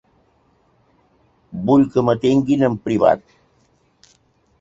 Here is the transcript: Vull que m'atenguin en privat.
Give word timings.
Vull 1.67 1.85
que 1.97 2.03
m'atenguin 2.07 2.65
en 2.69 2.79
privat. 2.87 3.37